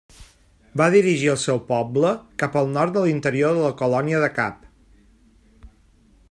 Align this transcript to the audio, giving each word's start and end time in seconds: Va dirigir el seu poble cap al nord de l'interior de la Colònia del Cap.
Va 0.81 0.85
dirigir 0.93 1.27
el 1.33 1.37
seu 1.41 1.59
poble 1.67 2.13
cap 2.43 2.57
al 2.63 2.71
nord 2.79 2.97
de 2.97 3.05
l'interior 3.05 3.55
de 3.59 3.67
la 3.69 3.77
Colònia 3.83 4.23
del 4.25 4.35
Cap. 4.41 4.67